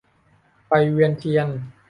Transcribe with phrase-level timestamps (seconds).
[0.67, 1.47] ไปเวียนเทียน